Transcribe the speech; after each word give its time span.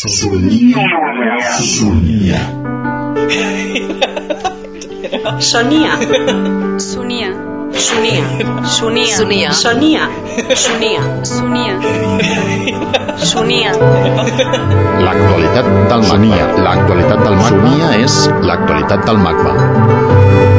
Sonia. 0.00 0.80
Sonia. 1.60 2.40
Sonia. 5.38 5.92
Sonia. 6.78 7.28
Sonia. 7.76 8.24
Sonia. 8.64 9.12
Sonia. 9.12 9.52
Sonia. 9.52 10.08
Sonia. 10.54 11.02
Sonia. 11.22 11.74
Sonia. 13.18 13.72
L'actualitat 15.04 15.68
del 15.92 16.02
magma. 16.08 16.48
L'actualitat 16.64 17.20
del 17.20 17.36
magma. 17.36 17.48
Sonia 17.50 17.92
és 18.00 18.16
l'actualitat 18.40 19.04
del 19.04 19.18
magma. 19.20 20.49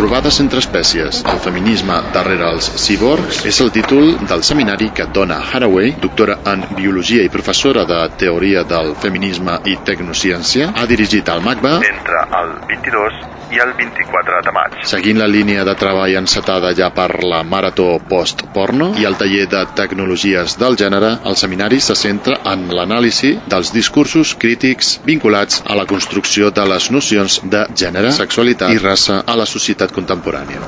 Trobades 0.00 0.38
entre 0.40 0.62
espècies, 0.62 1.18
el 1.28 1.40
feminisme 1.44 1.98
darrere 2.14 2.46
els 2.54 2.70
ciborgs 2.80 3.42
és 3.50 3.58
el 3.60 3.68
títol 3.74 4.14
del 4.30 4.44
seminari 4.48 4.88
que 4.96 5.04
Donna 5.12 5.36
Haraway, 5.44 5.90
doctora 6.00 6.38
en 6.54 6.64
biologia 6.78 7.26
i 7.26 7.32
professora 7.34 7.84
de 7.90 7.98
teoria 8.22 8.62
del 8.70 8.94
feminisme 9.02 9.58
i 9.68 9.76
tecnociència, 9.90 10.70
ha 10.72 10.86
dirigit 10.94 11.28
al 11.28 11.44
MACBA 11.44 11.74
entre 11.90 12.24
el 12.40 12.56
22 12.72 13.20
i 13.50 13.58
el 13.58 13.72
24 13.74 14.40
de 14.46 14.52
maig. 14.54 14.76
seguint 14.86 15.18
la 15.18 15.26
línia 15.26 15.64
de 15.66 15.74
treball 15.78 16.14
encetada 16.20 16.70
ja 16.78 16.90
per 16.94 17.08
la 17.26 17.42
Marató 17.42 17.88
Post-Porno 18.10 18.92
i 19.00 19.06
el 19.08 19.16
taller 19.18 19.46
de 19.50 19.64
tecnologies 19.74 20.56
del 20.60 20.78
gènere, 20.78 21.16
el 21.26 21.36
seminari 21.36 21.80
se 21.80 21.96
centra 21.98 22.38
en 22.52 22.68
l'anàlisi 22.70 23.32
dels 23.50 23.72
discursos 23.74 24.36
crítics 24.38 24.92
vinculats 25.04 25.64
a 25.66 25.74
la 25.74 25.86
construcció 25.90 26.50
de 26.54 26.66
les 26.72 26.90
nocions 26.94 27.40
de 27.44 27.64
gènere, 27.74 28.12
sexualitat 28.14 28.74
i 28.74 28.78
raça 28.78 29.20
a 29.26 29.36
la 29.36 29.48
societat 29.50 29.89
contemporània. 29.92 30.60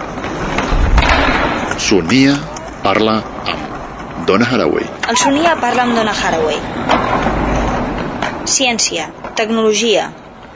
Sonia 1.79 2.35
parla 2.83 3.21
amb 3.53 4.27
Donna 4.27 4.49
Haraway. 4.49 4.89
El 5.09 5.17
Sonia 5.17 5.57
parla 5.61 5.87
amb 5.87 5.97
Donna 5.99 6.15
Haraway. 6.23 6.59
Ciència, 8.47 9.09
tecnologia, 9.39 10.11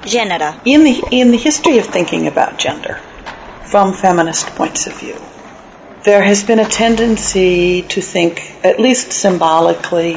gènere. 0.06 0.55
in 0.64 0.84
the 0.84 1.03
in 1.11 1.31
the 1.31 1.37
history 1.37 1.78
of 1.78 1.87
thinking 1.87 2.27
about 2.27 2.59
gender 2.59 2.98
from 3.64 3.92
feminist 3.92 4.47
points 4.55 4.87
of 4.87 4.98
view 5.00 5.17
there 6.05 6.22
has 6.22 6.44
been 6.44 6.61
a 6.61 6.69
tendency 6.69 7.83
to 7.83 8.00
think 8.00 8.41
at 8.62 8.78
least 8.78 9.12
symbolically 9.12 10.12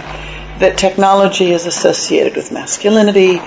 that 0.59 0.77
technology 0.77 1.52
is 1.52 1.66
associated 1.66 2.36
with 2.36 2.52
masculinity 2.52 3.42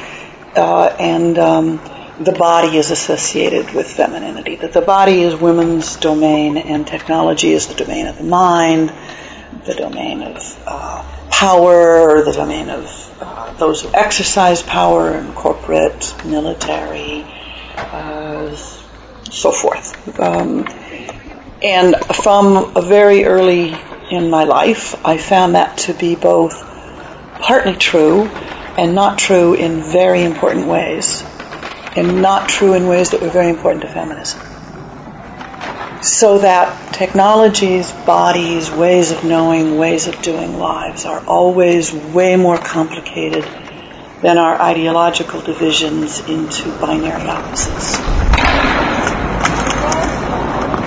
uh, 0.56 0.86
and 0.98 1.38
um, 1.38 1.78
the 2.24 2.32
body 2.32 2.76
is 2.76 2.90
associated 2.90 3.74
with 3.74 3.86
femininity 3.90 4.56
that 4.56 4.72
the 4.72 4.80
body 4.80 5.22
is 5.22 5.34
women's 5.34 5.96
domain 5.96 6.56
and 6.56 6.86
technology 6.86 7.52
is 7.52 7.66
the 7.68 7.74
domain 7.74 8.06
of 8.06 8.16
the 8.18 8.24
mind 8.24 8.92
the 9.66 9.74
domain 9.74 10.22
of 10.22 10.62
uh, 10.66 11.02
power 11.30 12.22
the 12.22 12.32
domain 12.32 12.70
of 12.70 13.12
uh, 13.20 13.52
those 13.54 13.82
who 13.82 13.90
exercise 13.94 14.62
power 14.62 15.14
in 15.14 15.32
corporate, 15.32 16.14
military, 16.24 17.24
uh, 17.76 18.54
so 19.30 19.52
forth. 19.52 20.18
Um, 20.18 20.66
and 21.62 21.94
from 22.22 22.76
a 22.76 22.82
very 22.82 23.24
early 23.24 23.74
in 24.10 24.28
my 24.28 24.44
life, 24.44 25.06
I 25.06 25.18
found 25.18 25.54
that 25.54 25.78
to 25.78 25.94
be 25.94 26.16
both 26.16 26.60
partly 27.40 27.76
true 27.76 28.24
and 28.76 28.94
not 28.94 29.18
true 29.18 29.54
in 29.54 29.82
very 29.82 30.24
important 30.24 30.66
ways, 30.66 31.22
and 31.96 32.22
not 32.22 32.48
true 32.48 32.74
in 32.74 32.88
ways 32.88 33.10
that 33.10 33.20
were 33.20 33.28
very 33.30 33.48
important 33.48 33.82
to 33.82 33.88
feminism. 33.88 34.40
So 36.02 36.38
that 36.38 36.92
technologies, 36.92 37.92
bodies, 37.92 38.70
ways 38.70 39.12
of 39.12 39.24
knowing, 39.24 39.78
ways 39.78 40.08
of 40.08 40.20
doing 40.20 40.58
lives 40.58 41.04
are 41.04 41.24
always 41.26 41.92
way 41.92 42.34
more 42.36 42.58
complicated 42.58 43.44
than 44.20 44.38
our 44.38 44.60
ideological 44.60 45.40
divisions 45.40 46.20
into 46.20 46.70
binary 46.80 47.28
opposites. 47.28 47.96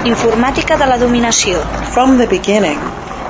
Informàtica 0.06 0.78
de 0.78 0.86
la 0.86 0.98
dominació. 0.98 1.64
From 1.94 2.18
the 2.18 2.28
beginning, 2.28 2.80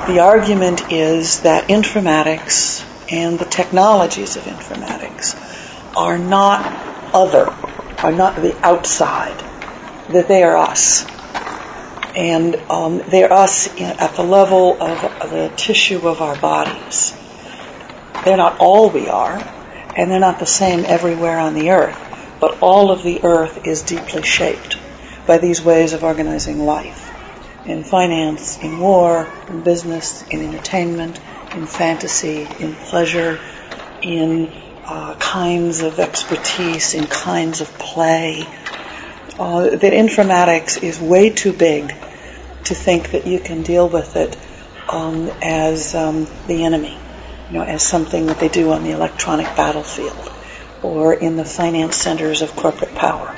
the 0.06 0.20
argument 0.20 0.92
is 0.92 1.40
that 1.40 1.68
informatics 1.68 2.84
and 3.10 3.38
the 3.38 3.44
technologies 3.44 4.36
of 4.36 4.42
informatics 4.44 5.34
are 5.96 6.18
not 6.18 6.60
other, 7.14 7.46
are 7.98 8.12
not 8.12 8.36
the 8.36 8.56
outside, 8.62 9.36
that 10.10 10.28
they 10.28 10.42
are 10.42 10.56
us. 10.56 11.06
And 12.16 12.56
um, 12.70 13.02
they're 13.08 13.32
us 13.32 13.74
in, 13.74 13.98
at 13.98 14.14
the 14.14 14.22
level 14.22 14.80
of, 14.80 15.04
of 15.04 15.30
the 15.30 15.52
tissue 15.56 16.06
of 16.08 16.22
our 16.22 16.36
bodies. 16.36 17.14
They're 18.24 18.36
not 18.36 18.58
all 18.58 18.90
we 18.90 19.08
are, 19.08 19.36
and 19.96 20.10
they're 20.10 20.20
not 20.20 20.38
the 20.38 20.46
same 20.46 20.84
everywhere 20.84 21.38
on 21.38 21.54
the 21.54 21.70
earth, 21.70 22.38
but 22.40 22.58
all 22.60 22.90
of 22.90 23.02
the 23.02 23.22
earth 23.24 23.66
is 23.66 23.82
deeply 23.82 24.22
shaped 24.22 24.78
by 25.26 25.38
these 25.38 25.62
ways 25.62 25.92
of 25.92 26.04
organizing 26.04 26.60
life 26.60 27.12
in 27.66 27.82
finance, 27.82 28.62
in 28.62 28.78
war, 28.78 29.28
in 29.48 29.62
business, 29.62 30.26
in 30.28 30.40
entertainment, 30.40 31.20
in 31.54 31.66
fantasy, 31.66 32.46
in 32.60 32.74
pleasure, 32.74 33.40
in 34.02 34.52
uh, 34.86 35.14
kinds 35.16 35.80
of 35.80 35.98
expertise, 35.98 36.94
in 36.94 37.06
kinds 37.06 37.60
of 37.60 37.68
play. 37.78 38.44
Uh, 39.38 39.70
that 39.70 39.92
informatics 39.92 40.82
is 40.82 41.00
way 41.00 41.30
too 41.30 41.52
big 41.52 41.88
to 42.64 42.74
think 42.74 43.10
that 43.10 43.26
you 43.26 43.38
can 43.38 43.62
deal 43.62 43.88
with 43.88 44.16
it 44.16 44.36
um, 44.88 45.30
as 45.42 45.94
um, 45.94 46.26
the 46.46 46.64
enemy, 46.64 46.98
you 47.50 47.58
know, 47.58 47.62
as 47.62 47.82
something 47.82 48.26
that 48.26 48.40
they 48.40 48.48
do 48.48 48.72
on 48.72 48.82
the 48.82 48.92
electronic 48.92 49.46
battlefield 49.56 50.32
or 50.82 51.12
in 51.12 51.36
the 51.36 51.44
finance 51.44 51.96
centers 51.96 52.40
of 52.40 52.56
corporate 52.56 52.94
power 52.94 53.36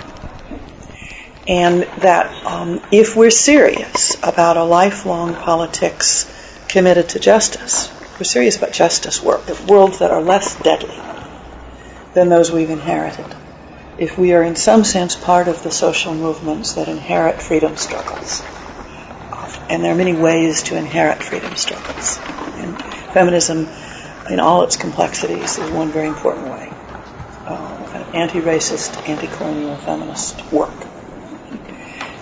and 1.48 1.84
that 2.02 2.46
um, 2.46 2.80
if 2.92 3.16
we're 3.16 3.30
serious 3.30 4.16
about 4.22 4.58
a 4.58 4.64
lifelong 4.64 5.34
politics 5.34 6.30
committed 6.68 7.08
to 7.08 7.18
justice, 7.18 7.90
we're 8.18 8.24
serious 8.24 8.58
about 8.58 8.72
justice 8.72 9.22
work, 9.22 9.48
worlds 9.66 10.00
that 10.00 10.10
are 10.10 10.20
less 10.20 10.60
deadly 10.62 11.00
than 12.18 12.28
those 12.28 12.50
we've 12.50 12.70
inherited. 12.70 13.26
If 13.98 14.18
we 14.18 14.32
are 14.32 14.42
in 14.42 14.56
some 14.56 14.84
sense 14.84 15.16
part 15.16 15.48
of 15.48 15.62
the 15.62 15.70
social 15.70 16.14
movements 16.14 16.74
that 16.74 16.88
inherit 16.88 17.40
freedom 17.40 17.76
struggles, 17.76 18.42
and 19.68 19.84
there 19.84 19.92
are 19.92 19.96
many 19.96 20.14
ways 20.14 20.64
to 20.64 20.76
inherit 20.76 21.22
freedom 21.22 21.54
struggles, 21.56 22.18
and 22.58 22.76
feminism, 23.12 23.66
in 24.30 24.40
all 24.40 24.62
its 24.62 24.76
complexities, 24.76 25.58
is 25.58 25.70
one 25.70 25.90
very 25.90 26.08
important 26.08 26.48
way. 26.48 26.72
Uh, 27.46 28.04
anti-racist, 28.12 29.08
anti-colonial 29.08 29.76
feminist 29.76 30.52
work 30.52 30.74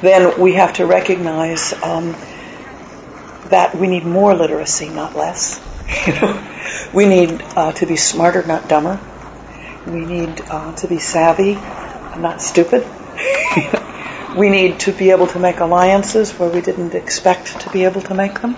then 0.01 0.41
we 0.41 0.55
have 0.55 0.75
to 0.75 0.87
recognize 0.87 1.73
um, 1.83 2.15
that 3.47 3.75
we 3.75 3.87
need 3.87 4.05
more 4.05 4.35
literacy, 4.35 4.89
not 4.91 5.17
less. 5.17 5.63
You 6.07 6.13
know, 6.15 6.43
we 6.93 7.07
need 7.07 7.43
uh, 7.57 7.73
to 7.73 7.87
be 7.87 7.97
smarter, 7.97 8.45
not 8.45 8.69
dumber. 8.69 9.01
We 9.87 10.05
need 10.05 10.41
uh, 10.51 10.75
to 10.75 10.89
be 10.89 10.99
savvy, 10.99 11.55
not 12.19 12.43
stupid. 12.43 12.85
we 14.37 14.49
need 14.49 14.81
to 14.81 14.93
be 14.93 15.13
able 15.13 15.29
to 15.29 15.39
make 15.39 15.61
alliances 15.61 16.33
where 16.33 16.51
we 16.51 16.61
didn't 16.61 16.95
expect 16.95 17.61
to 17.61 17.71
be 17.71 17.85
able 17.85 18.01
to 18.03 18.15
make 18.15 18.41
them. 18.41 18.57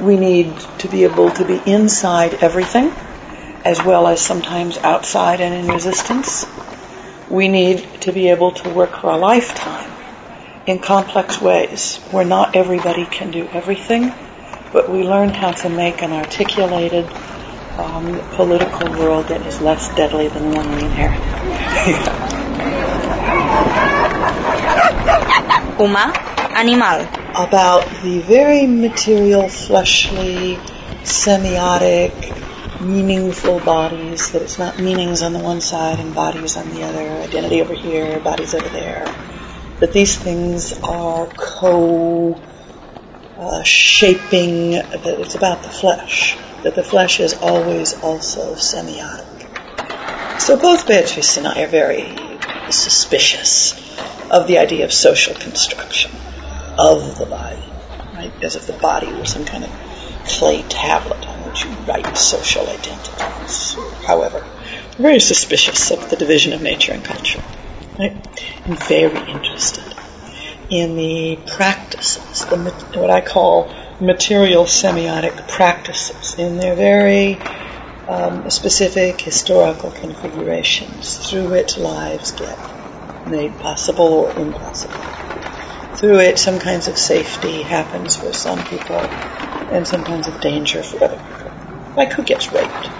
We 0.00 0.16
need 0.16 0.58
to 0.80 0.88
be 0.88 1.04
able 1.04 1.30
to 1.30 1.44
be 1.44 1.60
inside 1.70 2.34
everything, 2.42 2.90
as 3.64 3.84
well 3.84 4.08
as 4.08 4.20
sometimes 4.20 4.76
outside 4.78 5.40
and 5.40 5.54
in 5.54 5.72
resistance. 5.72 6.44
We 7.30 7.46
need 7.46 8.00
to 8.00 8.12
be 8.12 8.28
able 8.30 8.50
to 8.50 8.70
work 8.70 8.90
for 9.00 9.10
a 9.10 9.16
lifetime 9.16 9.90
in 10.66 10.80
complex 10.80 11.40
ways 11.40 11.98
where 12.10 12.24
not 12.24 12.56
everybody 12.56 13.04
can 13.06 13.30
do 13.30 13.46
everything, 13.52 14.12
but 14.72 14.90
we 14.90 15.04
learn 15.04 15.30
how 15.30 15.52
to 15.52 15.68
make 15.68 16.02
an 16.02 16.12
articulated 16.12 17.08
um, 17.78 18.20
political 18.34 18.88
world 18.98 19.28
that 19.28 19.46
is 19.46 19.60
less 19.60 19.94
deadly 19.94 20.28
than 20.28 20.50
the 20.50 20.56
one 20.56 20.70
we 20.76 20.84
inherited. 20.84 21.22
Humà, 25.78 26.14
animal. 26.54 27.08
About 27.36 27.88
the 28.02 28.20
very 28.20 28.66
material, 28.66 29.48
fleshly, 29.48 30.56
semiotic, 31.02 32.12
meaningful 32.80 33.58
bodies, 33.60 34.30
that 34.30 34.42
it's 34.42 34.58
not 34.58 34.78
meanings 34.78 35.22
on 35.22 35.32
the 35.32 35.40
one 35.40 35.60
side 35.60 35.98
and 35.98 36.14
bodies 36.14 36.56
on 36.56 36.70
the 36.70 36.84
other, 36.84 37.08
identity 37.22 37.60
over 37.60 37.74
here, 37.74 38.20
bodies 38.20 38.54
over 38.54 38.68
there 38.68 39.04
that 39.80 39.92
these 39.92 40.16
things 40.16 40.72
are 40.82 41.26
co 41.26 42.40
shaping, 43.64 44.72
that 44.72 45.16
it's 45.18 45.34
about 45.34 45.62
the 45.62 45.68
flesh, 45.68 46.36
that 46.64 46.74
the 46.74 46.82
flesh 46.82 47.20
is 47.20 47.34
always 47.34 47.94
also 48.02 48.54
semiotic. 48.54 50.40
So 50.40 50.58
both 50.58 50.88
Beatrice 50.88 51.36
and 51.36 51.46
I 51.46 51.62
are 51.62 51.68
very 51.68 52.16
suspicious 52.70 53.72
of 54.30 54.46
the 54.46 54.58
idea 54.58 54.84
of 54.84 54.92
social 54.92 55.34
construction 55.34 56.10
of 56.78 57.18
the 57.18 57.26
body, 57.26 57.62
right? 58.14 58.32
As 58.42 58.56
if 58.56 58.66
the 58.66 58.72
body 58.72 59.12
were 59.12 59.26
some 59.26 59.44
kind 59.44 59.64
of 59.64 59.70
clay 60.26 60.62
tablet 60.62 61.24
on 61.26 61.38
which 61.46 61.64
you 61.64 61.70
write 61.86 62.16
social 62.16 62.66
identities. 62.66 63.74
However, 64.06 64.44
very 64.96 65.20
suspicious 65.20 65.90
of 65.90 66.08
the 66.08 66.16
division 66.16 66.54
of 66.54 66.62
nature 66.62 66.92
and 66.92 67.04
culture. 67.04 67.42
Right? 67.98 68.16
I'm 68.64 68.76
very 68.76 69.30
interested 69.30 69.94
in 70.70 70.96
the 70.96 71.38
practices, 71.46 72.46
the, 72.46 72.56
what 72.94 73.10
I 73.10 73.20
call 73.20 73.70
material 74.00 74.64
semiotic 74.64 75.48
practices, 75.48 76.34
in 76.38 76.58
their 76.58 76.74
very 76.74 77.38
um, 78.08 78.50
specific 78.50 79.20
historical 79.20 79.90
configurations 79.90 81.28
through 81.28 81.48
which 81.50 81.78
lives 81.78 82.32
get 82.32 82.58
made 83.26 83.58
possible 83.58 84.04
or 84.04 84.36
impossible. 84.36 85.04
Through 85.94 86.20
it, 86.20 86.38
some 86.38 86.58
kinds 86.58 86.88
of 86.88 86.98
safety 86.98 87.62
happens 87.62 88.16
for 88.16 88.32
some 88.32 88.64
people, 88.64 89.08
and 89.70 89.86
some 89.86 90.04
kinds 90.04 90.28
of 90.28 90.40
danger 90.40 90.82
for 90.82 91.02
other 91.04 91.16
people. 91.16 91.52
Like 91.96 92.12
who 92.12 92.24
gets 92.24 92.52
raped, 92.52 92.90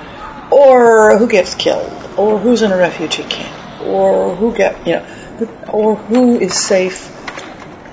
or 0.50 1.18
who 1.18 1.28
gets 1.28 1.54
killed, 1.54 2.14
or 2.16 2.38
who's 2.38 2.62
in 2.62 2.70
a 2.70 2.76
refugee 2.76 3.24
camp, 3.24 3.82
or 3.82 4.34
who 4.36 4.54
get 4.54 4.86
you 4.86 4.94
know, 4.94 5.06
or 5.68 5.96
who 5.96 6.38
is 6.38 6.54
safe 6.54 7.13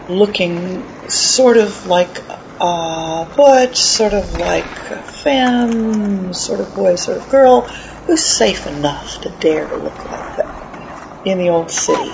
looking 0.10 1.10
sort 1.10 1.58
of 1.58 1.88
like 1.88 2.22
a 2.60 3.28
butch, 3.36 3.78
sort 3.78 4.14
of 4.14 4.38
like 4.38 4.66
a 4.92 5.02
femme, 5.02 6.34
sort 6.34 6.60
of 6.60 6.76
boy, 6.76 6.96
sort 6.96 7.18
of 7.18 7.30
girl, 7.30 7.62
who's 7.62 8.24
safe 8.24 8.68
enough 8.68 9.22
to 9.22 9.30
dare 9.30 9.68
to 9.68 9.76
look 9.76 10.12
like 10.12 10.38
that 10.38 11.26
in 11.26 11.38
the 11.38 11.50
old 11.50 11.72
city 11.72 12.12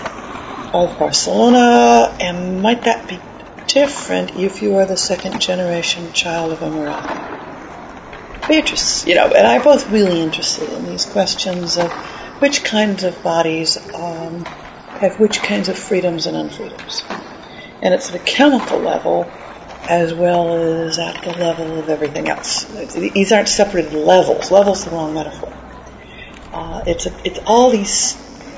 of 0.74 0.98
Barcelona, 1.00 2.16
and 2.20 2.62
might 2.62 2.84
that 2.84 3.08
be 3.08 3.20
different 3.68 4.36
if 4.36 4.62
you 4.62 4.76
are 4.76 4.86
the 4.86 4.98
second 4.98 5.40
generation 5.40 6.12
child 6.14 6.52
of 6.52 6.62
a 6.62 6.70
Moroccan? 6.70 8.48
Beatrice, 8.48 9.06
you 9.06 9.16
know, 9.16 9.28
and 9.28 9.46
I'm 9.46 9.64
both 9.64 9.90
really 9.92 10.22
interested 10.22 10.70
in 10.72 10.86
these 10.86 11.06
questions 11.06 11.78
of 11.78 11.92
which 12.40 12.64
kinds 12.64 13.04
of 13.04 13.22
bodies 13.24 13.78
um, 13.94 14.46
have 15.00 15.20
which 15.20 15.40
kinds 15.40 15.70
of 15.70 15.78
freedoms 15.78 16.28
and 16.28 16.38
unfreedoms. 16.38 17.17
And 17.82 17.94
it's 17.94 18.10
at 18.10 18.16
a 18.16 18.24
chemical 18.24 18.80
level 18.80 19.32
as 19.90 20.14
well 20.14 20.54
as 20.54 21.00
at 21.00 21.22
the 21.24 21.32
level 21.32 21.80
of 21.80 21.90
everything 21.90 22.28
else. 22.28 22.66
These 22.94 23.32
aren't 23.32 23.48
separated 23.48 23.94
levels. 23.94 24.52
Level's 24.52 24.86
the 24.86 24.92
wrong 24.92 25.14
metaphor. 25.14 25.54
Uh, 26.54 26.82
it's, 26.86 27.06
a, 27.06 27.12
it's 27.26 27.40
all 27.46 27.70
these 27.70 28.16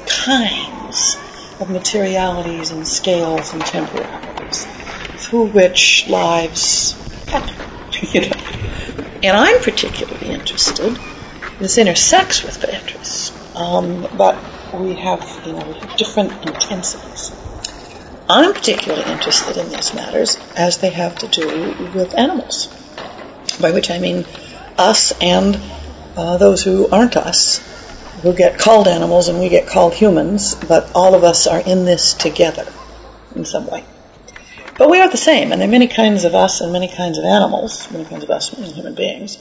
kinds 0.07 1.17
of 1.59 1.69
materialities 1.69 2.71
and 2.71 2.87
scales 2.87 3.53
and 3.53 3.61
temporalities 3.61 4.65
through 5.17 5.47
which 5.47 6.07
lives 6.07 7.27
happen. 7.27 7.55
you 8.01 8.21
know. 8.21 8.35
And 9.21 9.37
I'm 9.37 9.61
particularly 9.61 10.27
interested. 10.27 10.97
This 11.59 11.77
intersects 11.77 12.43
with 12.43 12.61
Beatrice, 12.61 13.31
um, 13.55 14.07
but 14.15 14.41
we 14.73 14.95
have, 14.95 15.21
you 15.45 15.53
know, 15.53 15.65
we 15.67 15.73
have 15.73 15.97
different 15.97 16.31
intensities. 16.45 17.48
I'm 18.31 18.53
particularly 18.53 19.11
interested 19.11 19.57
in 19.57 19.69
these 19.69 19.95
matters 19.95 20.37
as 20.55 20.77
they 20.77 20.91
have 20.91 21.17
to 21.17 21.27
do 21.27 21.73
with 21.95 22.15
animals, 22.15 22.67
by 23.59 23.71
which 23.71 23.89
I 23.89 23.97
mean 23.97 24.23
us 24.77 25.11
and 25.19 25.59
uh, 26.15 26.37
those 26.37 26.63
who 26.63 26.87
aren't 26.89 27.17
us, 27.17 27.57
who 28.21 28.35
get 28.35 28.59
called 28.59 28.87
animals 28.87 29.29
and 29.29 29.39
we 29.39 29.49
get 29.49 29.67
called 29.67 29.95
humans, 29.95 30.53
but 30.53 30.91
all 30.93 31.15
of 31.15 31.23
us 31.23 31.47
are 31.47 31.59
in 31.59 31.85
this 31.85 32.13
together 32.13 32.71
in 33.35 33.45
some 33.45 33.65
way. 33.65 33.83
But 34.77 34.91
we 34.91 34.99
are 34.99 35.09
the 35.09 35.17
same, 35.17 35.51
and 35.51 35.59
there 35.59 35.67
are 35.67 35.71
many 35.71 35.87
kinds 35.87 36.23
of 36.23 36.35
us 36.35 36.61
and 36.61 36.71
many 36.71 36.87
kinds 36.87 37.17
of 37.17 37.25
animals, 37.25 37.91
many 37.91 38.05
kinds 38.05 38.23
of 38.23 38.29
us 38.29 38.53
and 38.53 38.63
human 38.63 38.93
beings, 38.93 39.39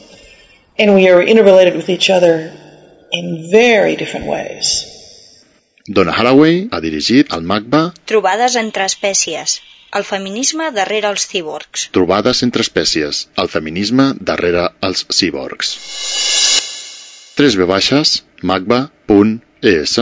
and 0.79 0.95
we 0.95 1.11
are 1.11 1.21
interrelated 1.21 1.77
with 1.77 1.91
each 1.91 2.09
other 2.09 2.53
in 3.13 3.51
very 3.51 3.97
different 3.97 4.27
ways. 4.27 4.98
Donna 5.89 6.13
Haraway 6.13 6.67
ha 6.71 6.79
dirigit 6.85 7.31
el 7.33 7.47
MACBA 7.49 7.81
Trobades 8.11 8.57
entre 8.61 8.85
espècies. 8.91 9.55
El 9.99 10.05
feminisme 10.05 10.67
darrere 10.77 11.09
els 11.09 11.25
cíborgs. 11.31 11.87
Trobades 11.97 12.43
entre 12.45 12.61
espècies, 12.67 13.23
el 13.41 13.49
feminisme 13.49 14.11
darrere 14.31 14.67
els 14.85 15.07
cíborgs. 15.09 15.71
3 17.41 17.57
v 17.57 17.69
baixes, 17.73 18.19
macba.es 18.53 19.97